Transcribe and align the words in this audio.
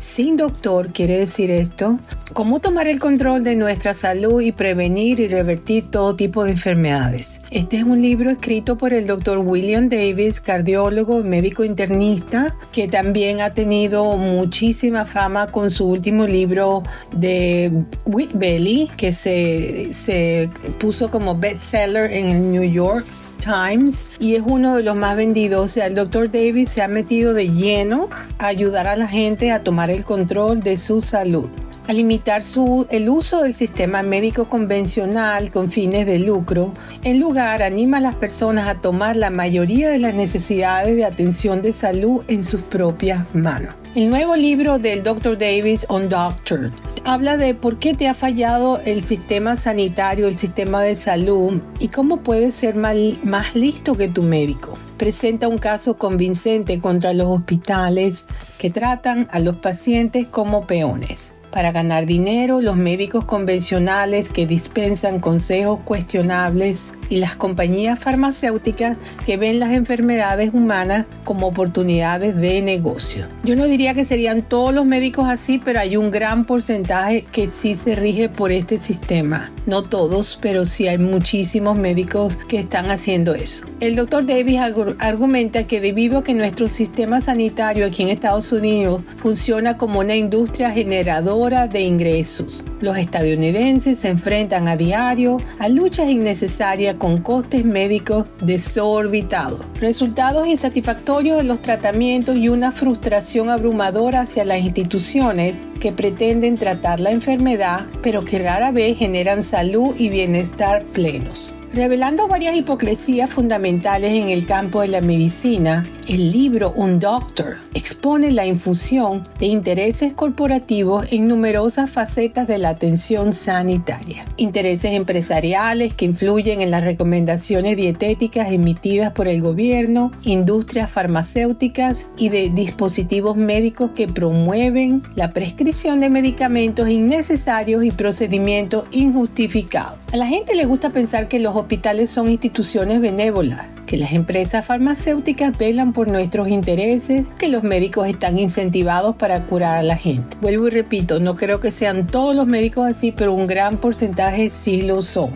sin 0.00 0.38
doctor 0.38 0.88
quiere 0.92 1.18
decir 1.18 1.50
esto, 1.50 2.00
cómo 2.32 2.58
tomar 2.58 2.88
el 2.88 2.98
control 2.98 3.44
de 3.44 3.54
nuestra 3.54 3.92
salud 3.92 4.40
y 4.40 4.50
prevenir 4.50 5.20
y 5.20 5.28
revertir 5.28 5.90
todo 5.90 6.16
tipo 6.16 6.42
de 6.44 6.52
enfermedades. 6.52 7.38
Este 7.50 7.76
es 7.76 7.84
un 7.84 8.00
libro 8.00 8.30
escrito 8.30 8.78
por 8.78 8.94
el 8.94 9.06
doctor 9.06 9.38
William 9.38 9.90
Davis, 9.90 10.40
cardiólogo 10.40 11.20
y 11.20 11.24
médico 11.24 11.64
internista, 11.64 12.56
que 12.72 12.88
también 12.88 13.42
ha 13.42 13.52
tenido 13.52 14.16
muchísima 14.16 15.04
fama 15.04 15.46
con 15.46 15.70
su 15.70 15.86
último 15.86 16.26
libro 16.26 16.82
de 17.14 17.70
Wheat 18.06 18.32
Belly, 18.32 18.90
que 18.96 19.12
se, 19.12 19.92
se 19.92 20.50
puso 20.78 21.10
como 21.10 21.36
bestseller 21.36 22.10
en 22.10 22.52
New 22.52 22.64
York 22.64 23.04
Times 23.40 24.04
y 24.18 24.36
es 24.36 24.42
uno 24.44 24.76
de 24.76 24.82
los 24.82 24.94
más 24.94 25.16
vendidos. 25.16 25.64
O 25.64 25.68
sea, 25.68 25.86
el 25.86 25.94
Dr. 25.94 26.30
David 26.30 26.68
se 26.68 26.82
ha 26.82 26.88
metido 26.88 27.34
de 27.34 27.50
lleno 27.50 28.08
a 28.38 28.46
ayudar 28.46 28.86
a 28.86 28.96
la 28.96 29.08
gente 29.08 29.50
a 29.50 29.64
tomar 29.64 29.90
el 29.90 30.04
control 30.04 30.60
de 30.60 30.76
su 30.76 31.00
salud 31.00 31.46
a 31.88 31.92
limitar 31.92 32.44
su, 32.44 32.86
el 32.90 33.08
uso 33.08 33.42
del 33.42 33.52
sistema 33.52 34.02
médico 34.02 34.48
convencional 34.48 35.50
con 35.50 35.72
fines 35.72 36.06
de 36.06 36.20
lucro. 36.20 36.72
En 37.02 37.18
lugar, 37.18 37.62
anima 37.62 37.96
a 37.96 38.00
las 38.00 38.14
personas 38.14 38.68
a 38.68 38.80
tomar 38.80 39.16
la 39.16 39.30
mayoría 39.30 39.88
de 39.88 39.98
las 39.98 40.14
necesidades 40.14 40.94
de 40.94 41.04
atención 41.04 41.62
de 41.62 41.72
salud 41.72 42.22
en 42.28 42.44
sus 42.44 42.62
propias 42.62 43.24
manos. 43.34 43.79
El 43.92 44.08
nuevo 44.08 44.36
libro 44.36 44.78
del 44.78 45.02
Dr. 45.02 45.36
Davis 45.36 45.84
on 45.88 46.08
Doctor 46.08 46.70
habla 47.04 47.36
de 47.36 47.56
por 47.56 47.80
qué 47.80 47.92
te 47.92 48.06
ha 48.06 48.14
fallado 48.14 48.80
el 48.84 49.04
sistema 49.04 49.56
sanitario, 49.56 50.28
el 50.28 50.38
sistema 50.38 50.80
de 50.80 50.94
salud 50.94 51.60
y 51.80 51.88
cómo 51.88 52.18
puedes 52.18 52.54
ser 52.54 52.76
más 52.76 53.56
listo 53.56 53.96
que 53.96 54.06
tu 54.06 54.22
médico. 54.22 54.78
Presenta 54.96 55.48
un 55.48 55.58
caso 55.58 55.98
convincente 55.98 56.78
contra 56.78 57.12
los 57.14 57.26
hospitales 57.26 58.26
que 58.58 58.70
tratan 58.70 59.26
a 59.32 59.40
los 59.40 59.56
pacientes 59.56 60.28
como 60.28 60.68
peones. 60.68 61.32
Para 61.50 61.72
ganar 61.72 62.06
dinero, 62.06 62.60
los 62.60 62.76
médicos 62.76 63.24
convencionales 63.24 64.28
que 64.28 64.46
dispensan 64.46 65.18
consejos 65.18 65.80
cuestionables 65.84 66.92
y 67.08 67.16
las 67.16 67.34
compañías 67.34 67.98
farmacéuticas 67.98 68.98
que 69.26 69.36
ven 69.36 69.58
las 69.58 69.72
enfermedades 69.72 70.52
humanas 70.54 71.06
como 71.24 71.48
oportunidades 71.48 72.36
de 72.36 72.62
negocio. 72.62 73.26
Yo 73.42 73.56
no 73.56 73.64
diría 73.64 73.94
que 73.94 74.04
serían 74.04 74.42
todos 74.42 74.72
los 74.72 74.86
médicos 74.86 75.28
así, 75.28 75.58
pero 75.58 75.80
hay 75.80 75.96
un 75.96 76.12
gran 76.12 76.44
porcentaje 76.44 77.22
que 77.32 77.48
sí 77.48 77.74
se 77.74 77.96
rige 77.96 78.28
por 78.28 78.52
este 78.52 78.76
sistema. 78.76 79.50
No 79.66 79.82
todos, 79.82 80.38
pero 80.40 80.64
sí 80.66 80.86
hay 80.86 80.98
muchísimos 80.98 81.76
médicos 81.76 82.36
que 82.46 82.60
están 82.60 82.92
haciendo 82.92 83.34
eso. 83.34 83.64
El 83.80 83.96
doctor 83.96 84.24
Davis 84.24 84.60
argumenta 85.00 85.66
que 85.66 85.80
debido 85.80 86.18
a 86.18 86.24
que 86.24 86.34
nuestro 86.34 86.68
sistema 86.68 87.20
sanitario 87.20 87.86
aquí 87.86 88.04
en 88.04 88.10
Estados 88.10 88.52
Unidos 88.52 89.02
funciona 89.16 89.76
como 89.76 89.98
una 89.98 90.14
industria 90.14 90.70
generadora 90.70 91.39
de 91.40 91.80
ingresos. 91.80 92.62
Los 92.80 92.98
estadounidenses 92.98 94.00
se 94.00 94.08
enfrentan 94.08 94.68
a 94.68 94.76
diario 94.76 95.38
a 95.58 95.70
luchas 95.70 96.10
innecesarias 96.10 96.96
con 96.96 97.22
costes 97.22 97.64
médicos 97.64 98.26
desorbitados, 98.42 99.62
resultados 99.80 100.46
insatisfactorios 100.46 101.38
de 101.38 101.44
los 101.44 101.62
tratamientos 101.62 102.36
y 102.36 102.50
una 102.50 102.72
frustración 102.72 103.48
abrumadora 103.48 104.20
hacia 104.20 104.44
las 104.44 104.60
instituciones 104.60 105.54
que 105.80 105.90
pretenden 105.92 106.56
tratar 106.56 107.00
la 107.00 107.10
enfermedad, 107.10 107.86
pero 108.02 108.24
que 108.24 108.38
rara 108.38 108.70
vez 108.70 108.98
generan 108.98 109.42
salud 109.42 109.94
y 109.98 110.08
bienestar 110.10 110.84
plenos. 110.84 111.54
Revelando 111.72 112.26
varias 112.26 112.56
hipocresías 112.56 113.30
fundamentales 113.30 114.12
en 114.20 114.28
el 114.28 114.44
campo 114.44 114.80
de 114.80 114.88
la 114.88 115.00
medicina, 115.00 115.84
el 116.08 116.32
libro 116.32 116.72
Un 116.74 116.98
Doctor 116.98 117.58
expone 117.74 118.32
la 118.32 118.44
infusión 118.44 119.22
de 119.38 119.46
intereses 119.46 120.12
corporativos 120.12 121.12
en 121.12 121.28
numerosas 121.28 121.88
facetas 121.88 122.48
de 122.48 122.58
la 122.58 122.70
atención 122.70 123.32
sanitaria. 123.32 124.24
Intereses 124.36 124.94
empresariales 124.94 125.94
que 125.94 126.06
influyen 126.06 126.60
en 126.60 126.72
las 126.72 126.82
recomendaciones 126.82 127.76
dietéticas 127.76 128.50
emitidas 128.50 129.12
por 129.12 129.28
el 129.28 129.40
gobierno, 129.40 130.10
industrias 130.24 130.90
farmacéuticas 130.90 132.08
y 132.18 132.30
de 132.30 132.48
dispositivos 132.48 133.36
médicos 133.36 133.92
que 133.94 134.08
promueven 134.08 135.04
la 135.14 135.32
prescripción 135.32 135.69
de 135.70 136.10
medicamentos 136.10 136.88
innecesarios 136.88 137.84
y 137.84 137.92
procedimientos 137.92 138.88
injustificados. 138.90 140.00
A 140.12 140.16
la 140.16 140.26
gente 140.26 140.56
le 140.56 140.64
gusta 140.64 140.90
pensar 140.90 141.28
que 141.28 141.38
los 141.38 141.54
hospitales 141.54 142.10
son 142.10 142.28
instituciones 142.28 143.00
benévolas, 143.00 143.68
que 143.86 143.96
las 143.96 144.12
empresas 144.12 144.66
farmacéuticas 144.66 145.56
velan 145.56 145.92
por 145.92 146.08
nuestros 146.08 146.48
intereses, 146.48 147.24
que 147.38 147.48
los 147.48 147.62
médicos 147.62 148.08
están 148.08 148.36
incentivados 148.36 149.14
para 149.14 149.46
curar 149.46 149.76
a 149.76 149.84
la 149.84 149.96
gente. 149.96 150.36
Vuelvo 150.40 150.66
y 150.66 150.70
repito, 150.70 151.20
no 151.20 151.36
creo 151.36 151.60
que 151.60 151.70
sean 151.70 152.08
todos 152.08 152.34
los 152.34 152.48
médicos 152.48 152.90
así, 152.90 153.12
pero 153.12 153.32
un 153.32 153.46
gran 153.46 153.76
porcentaje 153.76 154.50
sí 154.50 154.82
lo 154.82 155.02
son. 155.02 155.30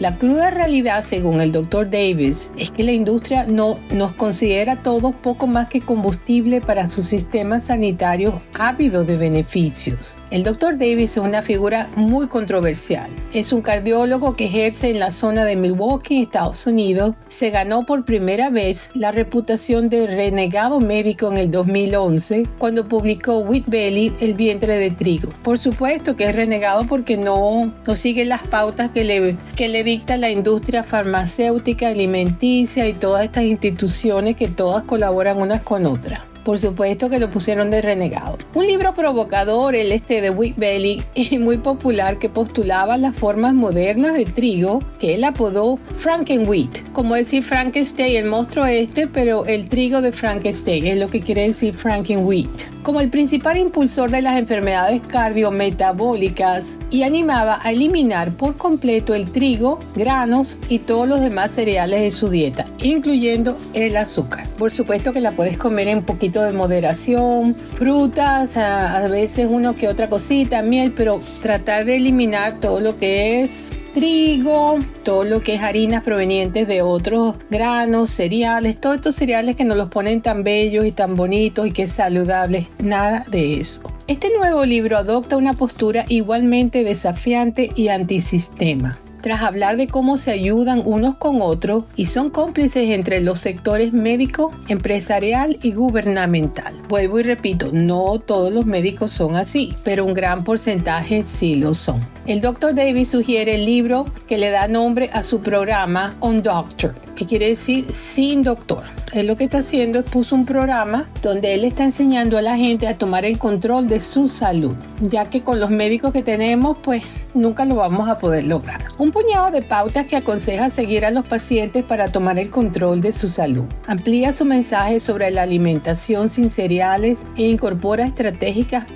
La 0.00 0.16
cruda 0.16 0.52
realidad, 0.52 1.02
según 1.02 1.40
el 1.40 1.50
Dr. 1.50 1.90
Davis, 1.90 2.52
es 2.56 2.70
que 2.70 2.84
la 2.84 2.92
industria 2.92 3.46
no 3.48 3.80
nos 3.90 4.12
considera 4.12 4.80
todos 4.80 5.12
poco 5.12 5.48
más 5.48 5.68
que 5.68 5.80
combustible 5.80 6.60
para 6.60 6.88
su 6.88 7.02
sistema 7.02 7.58
sanitario 7.58 8.40
ávido 8.56 9.04
de 9.04 9.16
beneficios. 9.16 10.16
El 10.30 10.44
Dr. 10.44 10.78
Davis 10.78 11.12
es 11.12 11.16
una 11.16 11.42
figura 11.42 11.88
muy 11.96 12.28
controversial. 12.28 13.10
Es 13.32 13.52
un 13.52 13.60
cardiólogo 13.62 14.36
que 14.36 14.44
ejerce 14.44 14.90
en 14.90 15.00
la 15.00 15.10
zona 15.10 15.44
de 15.44 15.56
Milwaukee, 15.56 16.22
Estados 16.22 16.66
Unidos. 16.66 17.16
Se 17.26 17.50
ganó 17.50 17.84
por 17.84 18.04
primera 18.04 18.50
vez 18.50 18.90
la 18.94 19.10
reputación 19.10 19.88
de 19.88 20.06
renegado 20.06 20.80
médico 20.80 21.32
en 21.32 21.38
el 21.38 21.50
2011 21.50 22.46
cuando 22.58 22.86
publicó 22.88 23.38
Wheat 23.38 23.64
Belly, 23.66 24.12
el 24.20 24.34
vientre 24.34 24.76
de 24.76 24.90
trigo. 24.90 25.30
Por 25.42 25.58
supuesto 25.58 26.14
que 26.14 26.26
es 26.26 26.34
renegado 26.34 26.86
porque 26.86 27.16
no, 27.16 27.72
no 27.86 27.96
sigue 27.96 28.24
las 28.26 28.42
pautas 28.42 28.90
que 28.90 29.04
le, 29.04 29.36
que 29.56 29.68
le 29.68 29.82
dicta 29.88 30.18
la 30.18 30.28
industria 30.28 30.84
farmacéutica, 30.84 31.88
alimenticia 31.88 32.86
y 32.86 32.92
todas 32.92 33.24
estas 33.24 33.44
instituciones 33.44 34.36
que 34.36 34.46
todas 34.46 34.84
colaboran 34.84 35.38
unas 35.38 35.62
con 35.62 35.86
otras 35.86 36.20
por 36.44 36.58
supuesto 36.58 37.10
que 37.10 37.18
lo 37.18 37.30
pusieron 37.30 37.70
de 37.70 37.82
renegado. 37.82 38.38
Un 38.54 38.66
libro 38.66 38.94
provocador, 38.94 39.74
el 39.74 39.92
este 39.92 40.20
de 40.20 40.30
Wheat 40.30 40.56
Belly, 40.56 41.02
muy 41.38 41.58
popular 41.58 42.18
que 42.18 42.28
postulaba 42.28 42.96
las 42.96 43.16
formas 43.16 43.54
modernas 43.54 44.14
de 44.14 44.24
trigo 44.24 44.80
que 44.98 45.14
él 45.14 45.24
apodó 45.24 45.78
Frankenwheat, 45.94 46.92
como 46.92 47.14
decir 47.14 47.42
Frankenstein, 47.42 48.16
el 48.16 48.24
monstruo 48.26 48.66
este, 48.66 49.06
pero 49.06 49.44
el 49.46 49.68
trigo 49.68 50.02
de 50.02 50.12
Frankenstein, 50.12 50.86
es 50.86 50.98
lo 50.98 51.08
que 51.08 51.20
quiere 51.20 51.46
decir 51.46 51.74
Frankenwheat 51.74 52.78
como 52.88 53.02
el 53.02 53.10
principal 53.10 53.58
impulsor 53.58 54.10
de 54.10 54.22
las 54.22 54.38
enfermedades 54.38 55.02
cardiometabólicas 55.02 56.78
y 56.90 57.02
animaba 57.02 57.58
a 57.62 57.72
eliminar 57.72 58.34
por 58.34 58.56
completo 58.56 59.14
el 59.14 59.30
trigo, 59.30 59.78
granos 59.94 60.58
y 60.70 60.78
todos 60.78 61.06
los 61.06 61.20
demás 61.20 61.52
cereales 61.52 62.00
de 62.00 62.10
su 62.10 62.30
dieta, 62.30 62.64
incluyendo 62.82 63.58
el 63.74 63.94
azúcar. 63.94 64.47
Por 64.58 64.72
supuesto 64.72 65.12
que 65.12 65.20
la 65.20 65.32
puedes 65.32 65.56
comer 65.56 65.86
en 65.86 65.98
un 65.98 66.04
poquito 66.04 66.42
de 66.42 66.52
moderación, 66.52 67.54
frutas, 67.54 68.56
a, 68.56 69.06
veces 69.06 69.46
uno 69.48 69.76
que 69.76 69.86
otra 69.86 70.10
cosita, 70.10 70.62
miel, 70.62 70.92
pero 70.92 71.20
tratar 71.40 71.84
de 71.84 71.96
eliminar 71.96 72.58
todo 72.58 72.80
lo 72.80 72.98
que 72.98 73.40
es 73.40 73.72
trigo, 73.94 74.80
todo 75.04 75.22
lo 75.22 75.42
que 75.42 75.54
es 75.54 75.62
harinas 75.62 76.02
provenientes 76.02 76.66
de 76.66 76.82
otros 76.82 77.36
granos, 77.50 78.10
cereales, 78.10 78.80
todos 78.80 78.96
estos 78.96 79.14
cereales 79.14 79.54
que 79.54 79.64
nos 79.64 79.76
los 79.76 79.90
ponen 79.90 80.22
tan 80.22 80.42
bellos 80.42 80.84
y 80.86 80.90
tan 80.90 81.14
bonitos 81.14 81.68
y 81.68 81.70
que 81.70 81.84
es 81.84 81.92
saludable, 81.92 82.66
nada 82.82 83.24
de 83.30 83.60
eso. 83.60 83.82
Este 84.08 84.28
nuevo 84.36 84.64
libro 84.64 84.98
adopta 84.98 85.36
una 85.36 85.52
postura 85.52 86.04
igualmente 86.08 86.82
desafiante 86.82 87.70
y 87.76 87.88
antisistema 87.88 88.98
tras 89.20 89.42
hablar 89.42 89.76
de 89.76 89.88
cómo 89.88 90.16
se 90.16 90.30
ayudan 90.30 90.82
unos 90.84 91.16
con 91.16 91.42
otros 91.42 91.84
y 91.96 92.06
son 92.06 92.30
cómplices 92.30 92.90
entre 92.90 93.20
los 93.20 93.40
sectores 93.40 93.92
médico, 93.92 94.50
empresarial 94.68 95.58
y 95.62 95.72
gubernamental. 95.72 96.74
Vuelvo 96.88 97.20
y 97.20 97.22
repito, 97.22 97.70
no 97.72 98.18
todos 98.18 98.52
los 98.52 98.66
médicos 98.66 99.12
son 99.12 99.36
así, 99.36 99.74
pero 99.84 100.04
un 100.04 100.14
gran 100.14 100.44
porcentaje 100.44 101.24
sí 101.24 101.56
lo 101.56 101.74
son. 101.74 102.06
El 102.26 102.40
Dr. 102.40 102.74
Davis 102.74 103.10
sugiere 103.10 103.54
el 103.54 103.64
libro 103.64 104.04
que 104.26 104.38
le 104.38 104.50
da 104.50 104.68
nombre 104.68 105.10
a 105.12 105.22
su 105.22 105.40
programa 105.40 106.16
On 106.20 106.42
Doctor, 106.42 106.94
que 107.14 107.26
quiere 107.26 107.48
decir 107.48 107.86
sin 107.94 108.42
doctor. 108.42 108.84
Él 109.12 109.26
lo 109.26 109.36
que 109.36 109.44
está 109.44 109.58
haciendo 109.58 109.98
es 110.00 110.04
puso 110.04 110.34
un 110.34 110.44
programa 110.44 111.08
donde 111.22 111.54
él 111.54 111.64
está 111.64 111.84
enseñando 111.84 112.36
a 112.36 112.42
la 112.42 112.56
gente 112.56 112.86
a 112.86 112.98
tomar 112.98 113.24
el 113.24 113.38
control 113.38 113.88
de 113.88 114.00
su 114.00 114.28
salud, 114.28 114.74
ya 115.00 115.24
que 115.24 115.42
con 115.42 115.60
los 115.60 115.70
médicos 115.70 116.12
que 116.12 116.22
tenemos, 116.22 116.76
pues 116.82 117.04
nunca 117.34 117.64
lo 117.64 117.76
vamos 117.76 118.08
a 118.08 118.18
poder 118.18 118.44
lograr. 118.44 118.84
Puñado 119.12 119.50
de 119.50 119.62
pautas 119.62 120.06
que 120.06 120.16
aconseja 120.16 120.70
seguir 120.70 121.04
a 121.04 121.10
los 121.10 121.26
pacientes 121.26 121.84
para 121.84 122.10
tomar 122.10 122.38
el 122.38 122.50
control 122.50 123.00
de 123.00 123.12
su 123.12 123.28
salud. 123.28 123.64
Amplía 123.86 124.32
su 124.32 124.44
mensaje 124.44 125.00
sobre 125.00 125.30
la 125.30 125.42
alimentación 125.42 126.28
sin 126.28 126.50
cereales 126.50 127.20
e 127.36 127.42
incorpora 127.42 128.04
estratégicas 128.04 128.86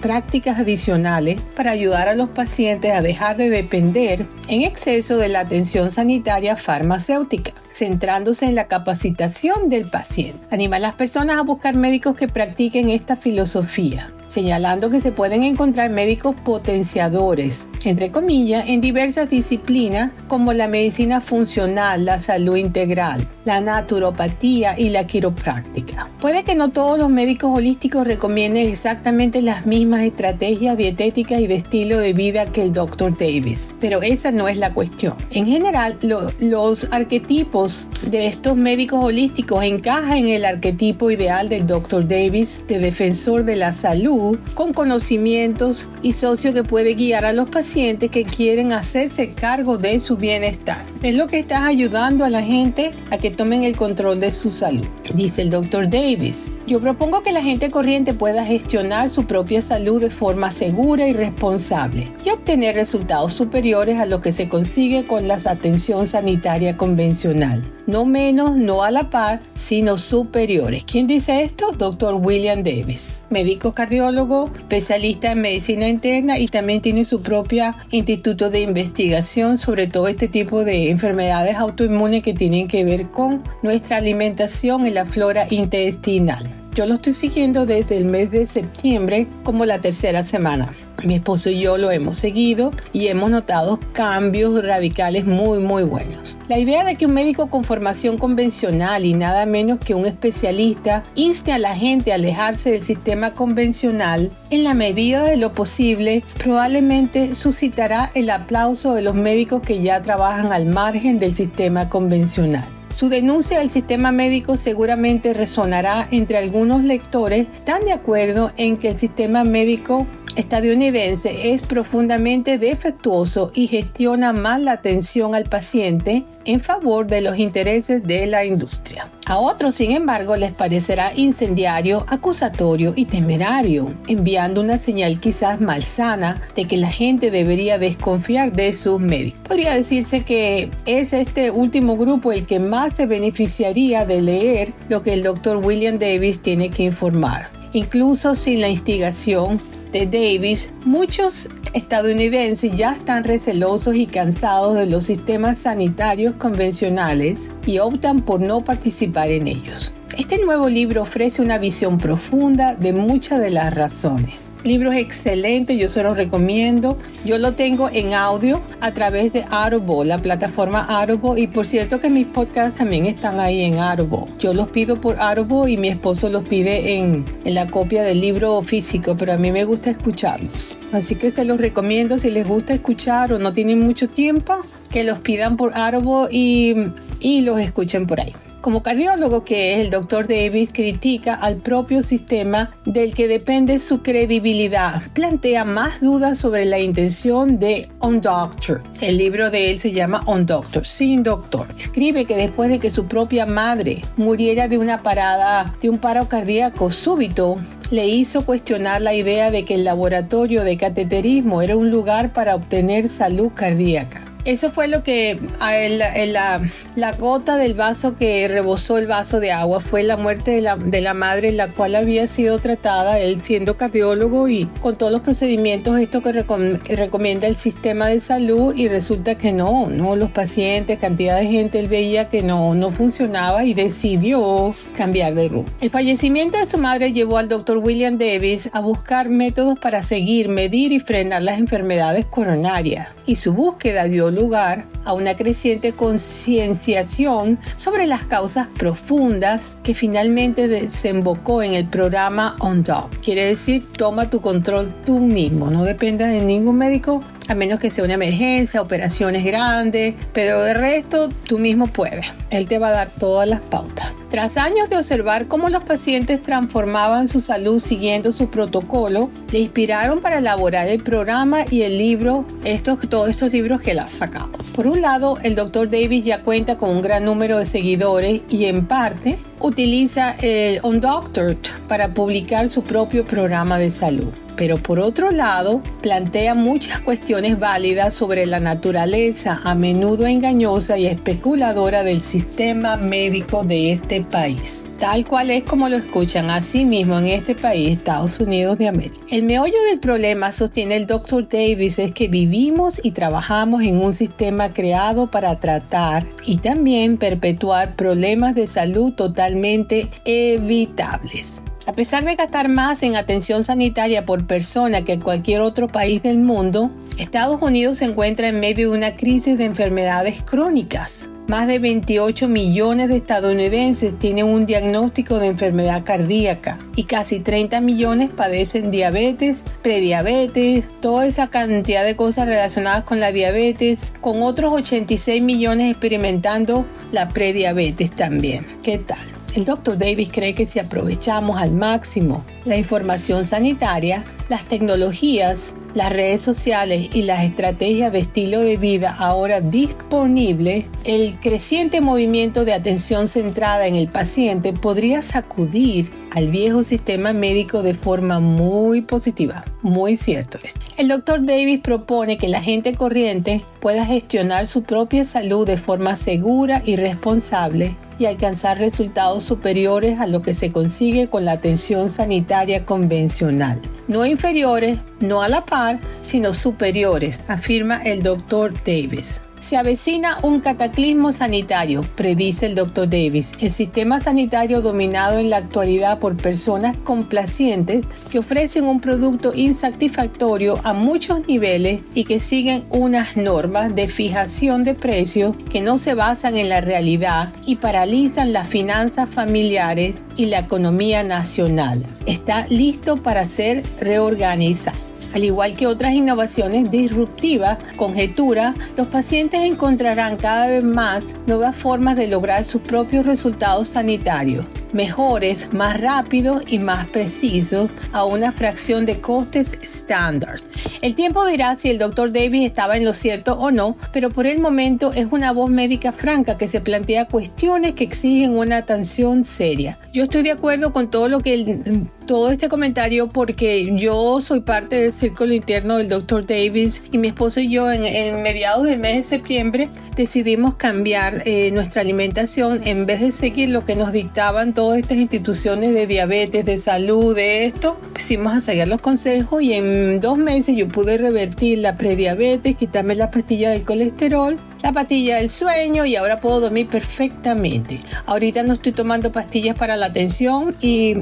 prácticas 0.00 0.58
adicionales 0.58 1.40
para 1.54 1.70
ayudar 1.70 2.08
a 2.08 2.14
los 2.14 2.28
pacientes 2.30 2.92
a 2.92 3.02
dejar 3.02 3.36
de 3.36 3.50
depender 3.50 4.26
en 4.48 4.62
exceso 4.62 5.16
de 5.16 5.28
la 5.28 5.40
atención 5.40 5.90
sanitaria 5.90 6.56
farmacéutica, 6.56 7.52
centrándose 7.68 8.46
en 8.46 8.54
la 8.54 8.68
capacitación 8.68 9.68
del 9.68 9.88
paciente. 9.90 10.38
Anima 10.50 10.76
a 10.76 10.80
las 10.80 10.94
personas 10.94 11.38
a 11.38 11.42
buscar 11.42 11.74
médicos 11.74 12.16
que 12.16 12.28
practiquen 12.28 12.88
esta 12.88 13.16
filosofía 13.16 14.12
señalando 14.26 14.90
que 14.90 15.00
se 15.00 15.12
pueden 15.12 15.42
encontrar 15.42 15.90
médicos 15.90 16.34
potenciadores, 16.40 17.68
entre 17.84 18.10
comillas, 18.10 18.68
en 18.68 18.80
diversas 18.80 19.30
disciplinas 19.30 20.10
como 20.28 20.52
la 20.52 20.68
medicina 20.68 21.20
funcional, 21.20 22.04
la 22.04 22.20
salud 22.20 22.56
integral, 22.56 23.26
la 23.46 23.60
naturopatía 23.60 24.78
y 24.78 24.90
la 24.90 25.06
quiropráctica. 25.06 26.10
Puede 26.20 26.42
que 26.42 26.56
no 26.56 26.72
todos 26.72 26.98
los 26.98 27.08
médicos 27.08 27.50
holísticos 27.54 28.06
recomienden 28.06 28.68
exactamente 28.68 29.40
las 29.40 29.66
mismas 29.66 30.02
estrategias 30.02 30.76
dietéticas 30.76 31.40
y 31.40 31.46
de 31.46 31.54
estilo 31.54 31.98
de 32.00 32.12
vida 32.12 32.46
que 32.46 32.62
el 32.62 32.72
Dr. 32.72 33.16
Davis, 33.16 33.70
pero 33.80 34.02
esa 34.02 34.32
no 34.32 34.48
es 34.48 34.58
la 34.58 34.74
cuestión. 34.74 35.14
En 35.30 35.46
general, 35.46 35.96
los 36.40 36.92
arquetipos 36.92 37.88
de 38.10 38.26
estos 38.26 38.56
médicos 38.56 39.04
holísticos 39.04 39.62
encajan 39.62 40.18
en 40.18 40.28
el 40.28 40.44
arquetipo 40.44 41.10
ideal 41.10 41.48
del 41.48 41.66
Dr. 41.66 42.06
Davis 42.08 42.64
de 42.66 42.80
defensor 42.80 43.44
de 43.44 43.56
la 43.56 43.72
salud 43.72 44.38
con 44.54 44.72
conocimientos 44.72 45.88
y 46.02 46.12
socio 46.12 46.52
que 46.52 46.64
puede 46.64 46.94
guiar 46.94 47.24
a 47.24 47.32
los 47.32 47.48
pacientes 47.48 48.10
que 48.10 48.24
quieren 48.24 48.72
hacerse 48.72 49.34
cargo 49.34 49.78
de 49.78 50.00
su 50.00 50.16
bienestar. 50.16 50.84
Es 51.02 51.14
lo 51.14 51.28
que 51.28 51.38
está 51.38 51.66
ayudando 51.66 52.24
a 52.24 52.30
la 52.30 52.42
gente 52.42 52.90
a 53.10 53.18
que 53.18 53.35
tomen 53.36 53.64
el 53.64 53.76
control 53.76 54.18
de 54.18 54.30
su 54.30 54.50
salud, 54.50 54.86
dice 55.14 55.42
el 55.42 55.50
doctor 55.50 55.88
Davis. 55.88 56.46
Yo 56.66 56.80
propongo 56.80 57.22
que 57.22 57.32
la 57.32 57.42
gente 57.42 57.70
corriente 57.70 58.14
pueda 58.14 58.44
gestionar 58.44 59.10
su 59.10 59.26
propia 59.26 59.62
salud 59.62 60.00
de 60.00 60.10
forma 60.10 60.50
segura 60.50 61.06
y 61.06 61.12
responsable 61.12 62.12
y 62.24 62.30
obtener 62.30 62.74
resultados 62.74 63.34
superiores 63.34 63.98
a 63.98 64.06
lo 64.06 64.20
que 64.20 64.32
se 64.32 64.48
consigue 64.48 65.06
con 65.06 65.28
la 65.28 65.36
atención 65.36 66.06
sanitaria 66.06 66.76
convencional. 66.76 67.75
No 67.86 68.04
menos, 68.04 68.56
no 68.56 68.82
a 68.82 68.90
la 68.90 69.10
par, 69.10 69.40
sino 69.54 69.96
superiores. 69.96 70.84
¿Quién 70.84 71.06
dice 71.06 71.42
esto? 71.42 71.70
Doctor 71.70 72.14
William 72.14 72.64
Davis, 72.64 73.18
médico 73.30 73.74
cardiólogo, 73.74 74.50
especialista 74.56 75.30
en 75.30 75.42
medicina 75.42 75.86
interna 75.86 76.36
y 76.38 76.46
también 76.48 76.82
tiene 76.82 77.04
su 77.04 77.22
propio 77.22 77.70
instituto 77.90 78.50
de 78.50 78.62
investigación 78.62 79.56
sobre 79.56 79.86
todo 79.86 80.08
este 80.08 80.26
tipo 80.26 80.64
de 80.64 80.90
enfermedades 80.90 81.56
autoinmunes 81.56 82.24
que 82.24 82.34
tienen 82.34 82.66
que 82.66 82.84
ver 82.84 83.08
con 83.08 83.44
nuestra 83.62 83.98
alimentación 83.98 84.86
y 84.86 84.90
la 84.90 85.06
flora 85.06 85.46
intestinal. 85.50 86.65
Yo 86.76 86.84
lo 86.84 86.96
estoy 86.96 87.14
siguiendo 87.14 87.64
desde 87.64 87.96
el 87.96 88.04
mes 88.04 88.30
de 88.30 88.44
septiembre 88.44 89.26
como 89.44 89.64
la 89.64 89.80
tercera 89.80 90.22
semana. 90.22 90.74
Mi 91.04 91.14
esposo 91.14 91.48
y 91.48 91.58
yo 91.58 91.78
lo 91.78 91.90
hemos 91.90 92.18
seguido 92.18 92.70
y 92.92 93.06
hemos 93.06 93.30
notado 93.30 93.80
cambios 93.94 94.62
radicales 94.62 95.24
muy 95.24 95.58
muy 95.58 95.84
buenos. 95.84 96.36
La 96.50 96.58
idea 96.58 96.84
de 96.84 96.96
que 96.96 97.06
un 97.06 97.14
médico 97.14 97.46
con 97.46 97.64
formación 97.64 98.18
convencional 98.18 99.06
y 99.06 99.14
nada 99.14 99.46
menos 99.46 99.80
que 99.80 99.94
un 99.94 100.04
especialista 100.04 101.02
inste 101.14 101.50
a 101.52 101.58
la 101.58 101.74
gente 101.74 102.12
a 102.12 102.16
alejarse 102.16 102.72
del 102.72 102.82
sistema 102.82 103.32
convencional 103.32 104.30
en 104.50 104.62
la 104.62 104.74
medida 104.74 105.24
de 105.24 105.38
lo 105.38 105.54
posible 105.54 106.24
probablemente 106.36 107.34
suscitará 107.34 108.10
el 108.14 108.28
aplauso 108.28 108.92
de 108.92 109.00
los 109.00 109.14
médicos 109.14 109.62
que 109.62 109.80
ya 109.80 110.02
trabajan 110.02 110.52
al 110.52 110.66
margen 110.66 111.16
del 111.16 111.34
sistema 111.34 111.88
convencional. 111.88 112.75
Su 112.90 113.08
denuncia 113.08 113.60
al 113.60 113.70
sistema 113.70 114.12
médico 114.12 114.56
seguramente 114.56 115.34
resonará 115.34 116.08
entre 116.10 116.38
algunos 116.38 116.82
lectores 116.82 117.46
tan 117.64 117.84
de 117.84 117.92
acuerdo 117.92 118.52
en 118.56 118.76
que 118.76 118.88
el 118.88 118.98
sistema 118.98 119.44
médico 119.44 120.06
estadounidense 120.36 121.52
es 121.52 121.62
profundamente 121.62 122.58
defectuoso 122.58 123.50
y 123.54 123.66
gestiona 123.66 124.32
mal 124.32 124.64
la 124.64 124.72
atención 124.72 125.34
al 125.34 125.44
paciente 125.44 126.24
en 126.44 126.60
favor 126.60 127.06
de 127.06 127.22
los 127.22 127.38
intereses 127.38 128.06
de 128.06 128.26
la 128.26 128.44
industria. 128.44 129.08
A 129.26 129.38
otros, 129.38 129.74
sin 129.74 129.90
embargo, 129.90 130.36
les 130.36 130.52
parecerá 130.52 131.12
incendiario, 131.16 132.06
acusatorio 132.08 132.92
y 132.94 133.06
temerario, 133.06 133.88
enviando 134.06 134.60
una 134.60 134.78
señal 134.78 135.18
quizás 135.18 135.60
malsana 135.60 136.40
de 136.54 136.66
que 136.66 136.76
la 136.76 136.92
gente 136.92 137.32
debería 137.32 137.78
desconfiar 137.78 138.52
de 138.52 138.72
sus 138.72 139.00
médicos. 139.00 139.40
Podría 139.40 139.74
decirse 139.74 140.22
que 140.22 140.70
es 140.86 141.12
este 141.12 141.50
último 141.50 141.96
grupo 141.96 142.30
el 142.30 142.46
que 142.46 142.60
más 142.60 142.92
se 142.92 143.06
beneficiaría 143.06 144.04
de 144.04 144.22
leer 144.22 144.72
lo 144.88 145.02
que 145.02 145.14
el 145.14 145.24
doctor 145.24 145.56
William 145.56 145.98
Davis 145.98 146.40
tiene 146.40 146.70
que 146.70 146.84
informar 146.84 147.50
incluso 147.72 148.34
sin 148.34 148.60
la 148.60 148.68
instigación 148.68 149.60
Davis, 150.04 150.70
muchos 150.84 151.48
estadounidenses 151.72 152.76
ya 152.76 152.92
están 152.92 153.24
recelosos 153.24 153.96
y 153.96 154.06
cansados 154.06 154.74
de 154.74 154.84
los 154.84 155.06
sistemas 155.06 155.56
sanitarios 155.56 156.36
convencionales 156.36 157.50
y 157.64 157.78
optan 157.78 158.20
por 158.20 158.42
no 158.42 158.62
participar 158.62 159.30
en 159.30 159.46
ellos. 159.46 159.94
Este 160.18 160.38
nuevo 160.38 160.68
libro 160.68 161.02
ofrece 161.02 161.40
una 161.40 161.56
visión 161.56 161.96
profunda 161.96 162.74
de 162.74 162.92
muchas 162.92 163.40
de 163.40 163.50
las 163.50 163.74
razones 163.74 164.45
libro 164.66 164.92
es 164.92 164.98
excelente, 164.98 165.76
yo 165.76 165.88
se 165.88 166.02
lo 166.02 166.14
recomiendo. 166.14 166.98
Yo 167.24 167.38
lo 167.38 167.54
tengo 167.54 167.88
en 167.92 168.14
audio 168.14 168.60
a 168.80 168.92
través 168.92 169.32
de 169.32 169.44
Audible, 169.50 170.04
la 170.04 170.18
plataforma 170.18 170.80
Audible. 170.80 171.40
Y 171.40 171.46
por 171.46 171.66
cierto 171.66 172.00
que 172.00 172.10
mis 172.10 172.26
podcasts 172.26 172.78
también 172.78 173.06
están 173.06 173.40
ahí 173.40 173.62
en 173.62 173.78
Audible. 173.78 174.24
Yo 174.38 174.54
los 174.54 174.68
pido 174.68 175.00
por 175.00 175.18
Audible 175.20 175.70
y 175.70 175.76
mi 175.76 175.88
esposo 175.88 176.28
los 176.28 176.48
pide 176.48 176.96
en, 176.98 177.24
en 177.44 177.54
la 177.54 177.68
copia 177.68 178.02
del 178.02 178.20
libro 178.20 178.62
físico, 178.62 179.16
pero 179.16 179.32
a 179.32 179.36
mí 179.36 179.52
me 179.52 179.64
gusta 179.64 179.90
escucharlos. 179.90 180.76
Así 180.92 181.16
que 181.16 181.30
se 181.30 181.44
los 181.44 181.58
recomiendo 181.58 182.18
si 182.18 182.30
les 182.30 182.46
gusta 182.46 182.74
escuchar 182.74 183.32
o 183.32 183.38
no 183.38 183.52
tienen 183.52 183.80
mucho 183.80 184.08
tiempo, 184.08 184.58
que 184.90 185.04
los 185.04 185.18
pidan 185.20 185.56
por 185.56 185.76
Audible 185.76 186.28
y, 186.30 186.74
y 187.20 187.42
los 187.42 187.60
escuchen 187.60 188.06
por 188.06 188.20
ahí. 188.20 188.34
Como 188.66 188.82
cardiólogo 188.82 189.44
que 189.44 189.74
es, 189.74 189.78
el 189.78 189.90
doctor 189.90 190.26
Davis 190.26 190.70
critica 190.72 191.34
al 191.34 191.58
propio 191.58 192.02
sistema 192.02 192.76
del 192.84 193.14
que 193.14 193.28
depende 193.28 193.78
su 193.78 194.02
credibilidad. 194.02 195.02
Plantea 195.12 195.64
más 195.64 196.00
dudas 196.00 196.38
sobre 196.38 196.64
la 196.64 196.80
intención 196.80 197.60
de 197.60 197.86
On 198.00 198.20
Doctor. 198.20 198.82
El 199.00 199.18
libro 199.18 199.50
de 199.50 199.70
él 199.70 199.78
se 199.78 199.92
llama 199.92 200.20
On 200.26 200.46
Doctor, 200.46 200.84
sin 200.84 201.22
doctor. 201.22 201.68
Escribe 201.78 202.24
que 202.24 202.34
después 202.34 202.68
de 202.68 202.80
que 202.80 202.90
su 202.90 203.06
propia 203.06 203.46
madre 203.46 204.02
muriera 204.16 204.66
de 204.66 204.78
una 204.78 205.00
parada, 205.00 205.76
de 205.80 205.88
un 205.88 205.98
paro 205.98 206.28
cardíaco 206.28 206.90
súbito, 206.90 207.54
le 207.92 208.08
hizo 208.08 208.44
cuestionar 208.44 209.00
la 209.00 209.14
idea 209.14 209.52
de 209.52 209.64
que 209.64 209.74
el 209.74 209.84
laboratorio 209.84 210.64
de 210.64 210.76
cateterismo 210.76 211.62
era 211.62 211.76
un 211.76 211.92
lugar 211.92 212.32
para 212.32 212.56
obtener 212.56 213.08
salud 213.08 213.52
cardíaca. 213.54 214.25
Eso 214.46 214.70
fue 214.70 214.86
lo 214.86 215.02
que 215.02 215.40
la, 215.58 216.62
la, 216.94 217.12
gota 217.14 217.56
del 217.56 217.74
vaso 217.74 218.14
que 218.14 218.46
rebosó 218.46 218.96
el 218.96 219.08
vaso 219.08 219.40
de 219.40 219.50
agua 219.50 219.80
fue 219.80 220.04
la 220.04 220.16
muerte 220.16 220.52
de 220.52 220.60
la, 220.60 220.76
de 220.76 221.00
la 221.00 221.14
madre, 221.14 221.50
la 221.50 221.72
cual 221.72 221.96
había 221.96 222.28
sido 222.28 222.60
tratada, 222.60 223.18
él 223.18 223.42
siendo 223.42 223.76
cardiólogo 223.76 224.46
y 224.46 224.66
con 224.80 224.94
todos 224.94 225.10
los 225.10 225.22
procedimientos, 225.22 225.98
esto 225.98 226.22
que 226.22 226.30
recomienda 226.32 227.48
el 227.48 227.56
sistema 227.56 228.06
de 228.06 228.20
salud 228.20 228.72
y 228.76 228.86
resulta 228.86 229.36
que 229.36 229.50
no, 229.50 229.88
no, 229.88 230.14
los 230.14 230.30
pacientes, 230.30 231.00
cantidad 231.00 231.40
de 231.40 231.46
gente, 231.46 231.80
él 231.80 231.88
veía 231.88 232.28
que 232.28 232.44
no, 232.44 232.76
no 232.76 232.90
funcionaba 232.90 233.64
y 233.64 233.74
decidió 233.74 234.72
cambiar 234.96 235.34
de 235.34 235.48
rumbo. 235.48 235.70
El 235.80 235.90
fallecimiento 235.90 236.56
de 236.56 236.66
su 236.66 236.78
madre 236.78 237.12
llevó 237.12 237.38
al 237.38 237.48
doctor 237.48 237.78
William 237.78 238.16
Davis 238.16 238.70
a 238.72 238.78
buscar 238.78 239.28
métodos 239.28 239.76
para 239.76 240.04
seguir, 240.04 240.48
medir 240.48 240.92
y 240.92 241.00
frenar 241.00 241.42
las 241.42 241.58
enfermedades 241.58 242.26
coronarias 242.26 243.15
y 243.26 243.36
su 243.36 243.52
búsqueda 243.52 244.04
dio 244.04 244.30
lugar 244.30 244.86
a 245.04 245.12
una 245.12 245.36
creciente 245.36 245.92
concienciación 245.92 247.58
sobre 247.74 248.06
las 248.06 248.24
causas 248.24 248.68
profundas 248.78 249.62
que 249.82 249.94
finalmente 249.94 250.68
desembocó 250.68 251.62
en 251.62 251.74
el 251.74 251.86
programa 251.86 252.56
On 252.60 252.82
Top. 252.82 253.10
Quiere 253.22 253.44
decir, 253.44 253.86
toma 253.92 254.30
tu 254.30 254.40
control 254.40 254.94
tú 255.04 255.18
mismo, 255.18 255.70
no 255.70 255.84
dependas 255.84 256.30
de 256.30 256.40
ningún 256.40 256.76
médico 256.76 257.20
a 257.48 257.54
menos 257.54 257.78
que 257.78 257.90
sea 257.90 258.04
una 258.04 258.14
emergencia, 258.14 258.82
operaciones 258.82 259.44
grandes, 259.44 260.14
pero 260.32 260.62
de 260.62 260.74
resto 260.74 261.28
tú 261.46 261.58
mismo 261.58 261.86
puedes. 261.86 262.26
Él 262.50 262.66
te 262.66 262.78
va 262.78 262.88
a 262.88 262.92
dar 262.92 263.10
todas 263.10 263.48
las 263.48 263.60
pautas. 263.60 264.12
Tras 264.28 264.56
años 264.56 264.90
de 264.90 264.96
observar 264.96 265.46
cómo 265.46 265.68
los 265.68 265.84
pacientes 265.84 266.42
transformaban 266.42 267.28
su 267.28 267.40
salud 267.40 267.80
siguiendo 267.80 268.32
su 268.32 268.50
protocolo, 268.50 269.30
le 269.52 269.60
inspiraron 269.60 270.20
para 270.20 270.38
elaborar 270.38 270.88
el 270.88 271.02
programa 271.02 271.64
y 271.70 271.82
el 271.82 271.96
libro, 271.96 272.44
estos, 272.64 273.08
todos 273.08 273.30
estos 273.30 273.52
libros 273.52 273.80
que 273.80 273.92
él 273.92 274.00
ha 274.00 274.10
sacado. 274.10 274.50
Por 274.74 274.88
un 274.88 275.00
lado, 275.00 275.38
el 275.42 275.54
Dr. 275.54 275.88
Davis 275.88 276.24
ya 276.24 276.42
cuenta 276.42 276.76
con 276.76 276.90
un 276.90 277.02
gran 277.02 277.24
número 277.24 277.58
de 277.58 277.66
seguidores 277.66 278.42
y 278.48 278.64
en 278.64 278.86
parte 278.86 279.38
utiliza 279.60 280.34
el 280.42 280.80
On 280.82 281.00
Doctor 281.00 281.56
para 281.88 282.12
publicar 282.12 282.68
su 282.68 282.82
propio 282.82 283.26
programa 283.26 283.78
de 283.78 283.90
salud. 283.90 284.32
Pero 284.56 284.76
por 284.76 285.00
otro 285.00 285.30
lado, 285.30 285.80
plantea 286.02 286.54
muchas 286.54 287.00
cuestiones 287.00 287.58
válidas 287.58 288.14
sobre 288.14 288.46
la 288.46 288.60
naturaleza 288.60 289.60
a 289.64 289.74
menudo 289.74 290.26
engañosa 290.26 290.98
y 290.98 291.06
especuladora 291.06 292.02
del 292.02 292.22
sistema 292.22 292.96
médico 292.96 293.64
de 293.64 293.92
este 293.92 294.22
país 294.22 294.82
tal 294.98 295.26
cual 295.26 295.50
es 295.50 295.64
como 295.64 295.88
lo 295.88 295.96
escuchan 295.96 296.50
así 296.50 296.84
mismo 296.84 297.18
en 297.18 297.26
este 297.26 297.54
país, 297.54 297.90
Estados 297.90 298.40
Unidos 298.40 298.78
de 298.78 298.88
América. 298.88 299.16
El 299.30 299.42
meollo 299.42 299.76
del 299.90 300.00
problema, 300.00 300.52
sostiene 300.52 300.96
el 300.96 301.06
Dr. 301.06 301.48
Davis, 301.48 301.98
es 301.98 302.12
que 302.12 302.28
vivimos 302.28 303.00
y 303.02 303.12
trabajamos 303.12 303.82
en 303.82 303.98
un 303.98 304.14
sistema 304.14 304.72
creado 304.72 305.30
para 305.30 305.60
tratar 305.60 306.26
y 306.44 306.58
también 306.58 307.18
perpetuar 307.18 307.96
problemas 307.96 308.54
de 308.54 308.66
salud 308.66 309.12
totalmente 309.12 310.08
evitables. 310.24 311.62
A 311.86 311.92
pesar 311.92 312.24
de 312.24 312.34
gastar 312.34 312.68
más 312.68 313.04
en 313.04 313.14
atención 313.14 313.62
sanitaria 313.62 314.26
por 314.26 314.44
persona 314.44 315.04
que 315.04 315.20
cualquier 315.20 315.60
otro 315.60 315.86
país 315.86 316.20
del 316.20 316.38
mundo, 316.38 316.90
Estados 317.16 317.62
Unidos 317.62 317.98
se 317.98 318.06
encuentra 318.06 318.48
en 318.48 318.58
medio 318.58 318.90
de 318.90 318.98
una 318.98 319.14
crisis 319.14 319.56
de 319.56 319.66
enfermedades 319.66 320.42
crónicas. 320.42 321.30
Más 321.46 321.68
de 321.68 321.78
28 321.78 322.48
millones 322.48 323.08
de 323.08 323.16
estadounidenses 323.18 324.18
tienen 324.18 324.46
un 324.46 324.66
diagnóstico 324.66 325.38
de 325.38 325.46
enfermedad 325.46 326.02
cardíaca 326.02 326.80
y 326.96 327.04
casi 327.04 327.38
30 327.38 327.80
millones 327.82 328.34
padecen 328.34 328.90
diabetes, 328.90 329.62
prediabetes, 329.82 330.88
toda 331.00 331.24
esa 331.24 331.46
cantidad 331.50 332.04
de 332.04 332.16
cosas 332.16 332.46
relacionadas 332.46 333.04
con 333.04 333.20
la 333.20 333.30
diabetes, 333.30 334.12
con 334.20 334.42
otros 334.42 334.72
86 334.72 335.40
millones 335.40 335.92
experimentando 335.92 336.84
la 337.12 337.28
prediabetes 337.28 338.10
también. 338.10 338.64
¿Qué 338.82 338.98
tal? 338.98 339.45
El 339.56 339.64
doctor 339.64 339.96
Davis 339.96 340.28
cree 340.30 340.54
que 340.54 340.66
si 340.66 340.78
aprovechamos 340.78 341.58
al 341.58 341.72
máximo 341.72 342.44
la 342.66 342.76
información 342.76 343.42
sanitaria, 343.42 344.22
las 344.48 344.66
tecnologías, 344.68 345.74
las 345.94 346.12
redes 346.12 346.42
sociales 346.42 347.10
y 347.12 347.22
las 347.22 347.44
estrategias 347.44 348.12
de 348.12 348.20
estilo 348.20 348.60
de 348.60 348.76
vida 348.76 349.14
ahora 349.18 349.60
disponibles, 349.60 350.84
el 351.04 351.34
creciente 351.40 352.00
movimiento 352.00 352.64
de 352.64 352.74
atención 352.74 353.28
centrada 353.28 353.86
en 353.86 353.96
el 353.96 354.08
paciente 354.08 354.72
podría 354.72 355.22
sacudir 355.22 356.12
al 356.32 356.48
viejo 356.50 356.84
sistema 356.84 357.32
médico 357.32 357.82
de 357.82 357.94
forma 357.94 358.40
muy 358.40 359.00
positiva. 359.00 359.64
Muy 359.82 360.16
cierto 360.16 360.58
El 360.98 361.08
doctor 361.08 361.44
Davis 361.44 361.80
propone 361.80 362.36
que 362.36 362.48
la 362.48 362.62
gente 362.62 362.94
corriente 362.94 363.62
pueda 363.80 364.04
gestionar 364.04 364.66
su 364.66 364.82
propia 364.82 365.24
salud 365.24 365.66
de 365.66 365.78
forma 365.78 366.16
segura 366.16 366.82
y 366.84 366.96
responsable 366.96 367.96
y 368.18 368.26
alcanzar 368.26 368.78
resultados 368.78 369.42
superiores 369.42 370.20
a 370.20 370.26
lo 370.26 370.42
que 370.42 370.54
se 370.54 370.72
consigue 370.72 371.28
con 371.28 371.44
la 371.44 371.52
atención 371.52 372.10
sanitaria 372.10 372.84
convencional. 372.84 373.80
No 374.08 374.24
inferiores, 374.36 374.98
no 375.20 375.40
a 375.40 375.48
la 375.48 375.64
par, 375.64 375.98
sino 376.20 376.52
superiores, 376.52 377.40
afirma 377.48 378.02
el 378.02 378.22
doctor 378.22 378.74
Davis. 378.84 379.40
Se 379.66 379.76
avecina 379.76 380.38
un 380.42 380.60
cataclismo 380.60 381.32
sanitario, 381.32 382.02
predice 382.14 382.66
el 382.66 382.76
Dr. 382.76 383.10
Davis. 383.10 383.52
El 383.60 383.72
sistema 383.72 384.20
sanitario 384.20 384.80
dominado 384.80 385.40
en 385.40 385.50
la 385.50 385.56
actualidad 385.56 386.20
por 386.20 386.36
personas 386.36 386.96
complacientes 386.98 388.06
que 388.30 388.38
ofrecen 388.38 388.86
un 388.86 389.00
producto 389.00 389.52
insatisfactorio 389.52 390.78
a 390.84 390.92
muchos 390.92 391.48
niveles 391.48 392.02
y 392.14 392.22
que 392.22 392.38
siguen 392.38 392.84
unas 392.90 393.36
normas 393.36 393.92
de 393.92 394.06
fijación 394.06 394.84
de 394.84 394.94
precios 394.94 395.56
que 395.68 395.80
no 395.80 395.98
se 395.98 396.14
basan 396.14 396.56
en 396.56 396.68
la 396.68 396.80
realidad 396.80 397.52
y 397.66 397.74
paralizan 397.74 398.52
las 398.52 398.68
finanzas 398.68 399.28
familiares 399.28 400.14
y 400.36 400.46
la 400.46 400.60
economía 400.60 401.24
nacional. 401.24 402.06
Está 402.24 402.68
listo 402.68 403.20
para 403.20 403.46
ser 403.46 403.82
reorganizado. 403.98 405.06
Al 405.34 405.44
igual 405.44 405.74
que 405.74 405.86
otras 405.86 406.14
innovaciones 406.14 406.90
disruptivas, 406.90 407.78
conjetura, 407.96 408.74
los 408.96 409.06
pacientes 409.08 409.60
encontrarán 409.60 410.36
cada 410.36 410.68
vez 410.68 410.84
más 410.84 411.34
nuevas 411.46 411.76
formas 411.76 412.16
de 412.16 412.28
lograr 412.28 412.64
sus 412.64 412.80
propios 412.82 413.26
resultados 413.26 413.88
sanitarios 413.88 414.64
mejores, 414.92 415.72
más 415.72 416.00
rápidos 416.00 416.62
y 416.68 416.78
más 416.78 417.08
precisos 417.08 417.90
a 418.12 418.24
una 418.24 418.52
fracción 418.52 419.06
de 419.06 419.20
costes 419.20 419.78
estándar. 419.82 420.60
El 421.02 421.14
tiempo 421.14 421.46
dirá 421.46 421.76
si 421.76 421.90
el 421.90 421.98
doctor 421.98 422.32
Davis 422.32 422.66
estaba 422.66 422.96
en 422.96 423.04
lo 423.04 423.14
cierto 423.14 423.54
o 423.54 423.70
no, 423.70 423.96
pero 424.12 424.30
por 424.30 424.46
el 424.46 424.58
momento 424.58 425.12
es 425.12 425.26
una 425.30 425.52
voz 425.52 425.70
médica 425.70 426.12
franca 426.12 426.56
que 426.56 426.68
se 426.68 426.80
plantea 426.80 427.26
cuestiones 427.26 427.94
que 427.94 428.04
exigen 428.04 428.56
una 428.56 428.78
atención 428.78 429.44
seria. 429.44 429.98
Yo 430.12 430.24
estoy 430.24 430.42
de 430.42 430.52
acuerdo 430.52 430.92
con 430.92 431.10
todo 431.10 431.28
lo 431.28 431.40
que 431.40 432.06
todo 432.26 432.50
este 432.50 432.68
comentario 432.68 433.28
porque 433.28 433.96
yo 433.96 434.40
soy 434.40 434.60
parte 434.60 435.00
del 435.00 435.12
círculo 435.12 435.54
interno 435.54 435.96
del 435.96 436.08
doctor 436.08 436.44
Davis 436.44 437.04
y 437.12 437.18
mi 437.18 437.28
esposo 437.28 437.60
y 437.60 437.68
yo 437.68 437.90
en, 437.90 438.42
mediados 438.42 438.84
del 438.84 438.98
mes 438.98 439.16
de 439.16 439.22
septiembre 439.22 439.88
decidimos 440.16 440.74
cambiar 440.74 441.42
eh, 441.44 441.70
nuestra 441.70 442.00
alimentación 442.00 442.80
en 442.86 443.06
vez 443.06 443.20
de 443.20 443.32
seguir 443.32 443.68
lo 443.68 443.84
que 443.84 443.94
nos 443.94 444.10
dictaban 444.12 444.74
todas 444.74 444.98
estas 444.98 445.18
instituciones 445.18 445.92
de 445.92 446.06
diabetes, 446.06 446.64
de 446.64 446.76
salud, 446.76 447.36
de 447.36 447.66
esto, 447.66 447.98
pusimos 448.14 448.54
a 448.54 448.60
seguir 448.60 448.88
los 448.88 449.00
consejos 449.00 449.62
y 449.62 449.74
en 449.74 450.18
dos 450.20 450.38
meses 450.38 450.76
yo 450.76 450.88
pude 450.88 451.18
revertir 451.18 451.78
la 451.78 451.96
prediabetes, 451.96 452.76
quitarme 452.76 453.14
la 453.14 453.30
pastilla 453.30 453.70
del 453.70 453.84
colesterol 453.84 454.56
la 454.86 454.92
pastilla 454.92 455.38
del 455.38 455.50
sueño 455.50 456.06
y 456.06 456.14
ahora 456.14 456.38
puedo 456.38 456.60
dormir 456.60 456.86
perfectamente. 456.86 457.98
Ahorita 458.24 458.62
no 458.62 458.74
estoy 458.74 458.92
tomando 458.92 459.32
pastillas 459.32 459.76
para 459.76 459.96
la 459.96 460.12
tensión 460.12 460.76
y 460.80 461.16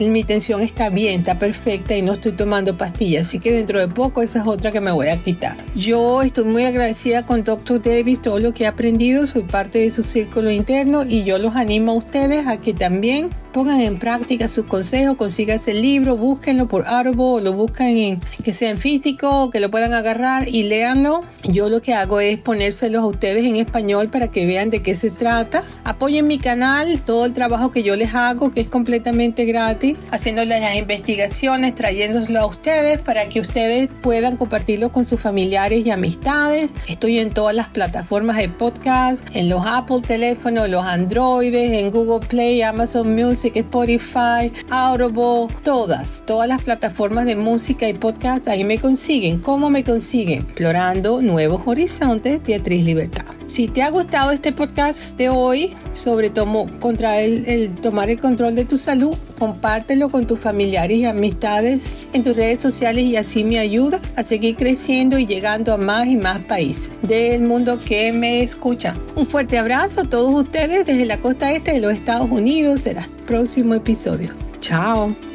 mi 0.00 0.24
tensión 0.24 0.60
está 0.60 0.88
bien, 0.88 1.20
está 1.20 1.38
perfecta 1.38 1.96
y 1.96 2.02
no 2.02 2.14
estoy 2.14 2.32
tomando 2.32 2.76
pastillas. 2.76 3.28
Así 3.28 3.38
que 3.38 3.52
dentro 3.52 3.78
de 3.78 3.86
poco 3.86 4.20
esa 4.20 4.40
es 4.40 4.46
otra 4.48 4.72
que 4.72 4.80
me 4.80 4.90
voy 4.90 5.06
a 5.10 5.22
quitar. 5.22 5.58
Yo 5.76 6.22
estoy 6.22 6.42
muy 6.42 6.64
agradecida 6.64 7.24
con 7.24 7.44
Dr. 7.44 7.80
Davis, 7.80 8.20
todo 8.20 8.40
lo 8.40 8.52
que 8.52 8.64
he 8.64 8.66
aprendido, 8.66 9.26
soy 9.26 9.44
parte 9.44 9.78
de 9.78 9.92
su 9.92 10.02
círculo 10.02 10.50
interno 10.50 11.04
y 11.04 11.22
yo 11.22 11.38
los 11.38 11.54
animo 11.54 11.92
a 11.92 11.94
ustedes 11.94 12.48
a 12.48 12.56
que 12.56 12.74
también 12.74 13.30
pongan 13.54 13.80
en 13.80 13.98
práctica 14.00 14.48
sus 14.48 14.66
consejos, 14.66 15.16
consigan 15.16 15.56
ese 15.56 15.74
libro, 15.74 16.16
búsquenlo 16.16 16.66
por 16.66 16.88
Audible, 16.88 17.40
lo 17.40 17.52
buscan 17.52 17.96
en 17.96 18.20
que 18.42 18.52
sea 18.52 18.68
en 18.68 18.78
físico, 18.78 19.50
que 19.50 19.60
lo 19.60 19.70
puedan 19.70 19.94
agarrar 19.94 20.48
y 20.48 20.64
léanlo. 20.64 21.22
Yo 21.44 21.68
lo 21.68 21.80
que 21.80 21.94
hago 21.94 22.18
es 22.18 22.36
ponérselos 22.36 23.04
a 23.04 23.06
ustedes 23.06 23.44
en 23.44 23.54
español 23.54 24.08
para 24.08 24.28
que 24.28 24.44
vean 24.44 24.70
de 24.70 24.82
qué 24.82 24.96
se 24.96 25.12
trata. 25.12 25.62
Apoyen 25.84 26.26
mi 26.26 26.38
canal, 26.38 27.00
todo 27.02 27.26
el 27.26 27.32
trabajo 27.32 27.70
que 27.70 27.84
yo 27.84 27.94
les 27.94 28.12
hago, 28.16 28.50
que 28.50 28.60
es 28.60 28.66
completamente 28.66 29.44
gratis, 29.44 29.98
haciéndoles 30.10 30.60
las 30.60 30.74
investigaciones, 30.74 31.76
trayéndoselo 31.76 32.40
a 32.40 32.46
ustedes 32.46 32.98
para 32.98 33.28
que 33.28 33.38
ustedes 33.38 33.88
puedan 34.02 34.36
compartirlo 34.36 34.90
con 34.90 35.04
sus 35.04 35.20
familiares 35.20 35.86
y 35.86 35.92
amistades. 35.92 36.70
Estoy 36.88 37.20
en 37.20 37.30
todas 37.30 37.54
las 37.54 37.68
plataformas 37.68 38.36
de 38.36 38.48
podcast, 38.48 39.24
en 39.32 39.48
los 39.48 39.64
Apple 39.64 40.00
teléfonos, 40.04 40.68
los 40.68 40.84
Androides, 40.84 41.70
en 41.70 41.92
Google 41.92 42.26
Play, 42.26 42.60
Amazon 42.60 43.14
Music 43.14 43.43
Spotify, 43.54 44.52
Audible, 44.70 45.54
todas, 45.62 46.22
todas 46.26 46.48
las 46.48 46.62
plataformas 46.62 47.26
de 47.26 47.36
música 47.36 47.88
y 47.88 47.94
podcast, 47.94 48.48
ahí 48.48 48.64
me 48.64 48.78
consiguen. 48.78 49.40
¿Cómo 49.40 49.70
me 49.70 49.84
consiguen? 49.84 50.42
Explorando 50.42 51.20
nuevos 51.22 51.62
horizontes, 51.66 52.42
Beatriz 52.42 52.84
Libertad. 52.84 53.33
Si 53.46 53.68
te 53.68 53.82
ha 53.82 53.90
gustado 53.90 54.32
este 54.32 54.52
podcast 54.52 55.16
de 55.18 55.28
hoy 55.28 55.76
sobre 55.92 56.32
contra 56.80 57.20
el, 57.20 57.74
tomar 57.74 58.08
el 58.08 58.18
control 58.18 58.54
de 58.54 58.64
tu 58.64 58.78
salud, 58.78 59.14
compártelo 59.38 60.08
con 60.08 60.26
tus 60.26 60.40
familiares 60.40 60.98
y 60.98 61.04
amistades 61.04 62.06
en 62.12 62.22
tus 62.22 62.34
redes 62.34 62.62
sociales 62.62 63.04
y 63.04 63.16
así 63.16 63.44
me 63.44 63.58
ayuda 63.58 64.00
a 64.16 64.24
seguir 64.24 64.56
creciendo 64.56 65.18
y 65.18 65.26
llegando 65.26 65.72
a 65.72 65.76
más 65.76 66.06
y 66.06 66.16
más 66.16 66.40
países 66.40 66.90
del 67.02 67.42
mundo 67.42 67.78
que 67.78 68.12
me 68.12 68.42
escuchan. 68.42 69.00
Un 69.14 69.26
fuerte 69.26 69.58
abrazo 69.58 70.00
a 70.00 70.04
todos 70.04 70.34
ustedes 70.34 70.86
desde 70.86 71.04
la 71.04 71.18
costa 71.18 71.52
este 71.52 71.72
de 71.72 71.80
los 71.80 71.92
Estados 71.92 72.30
Unidos. 72.30 72.80
Será 72.80 73.02
el 73.02 73.24
próximo 73.24 73.74
episodio. 73.74 74.32
Chao. 74.60 75.33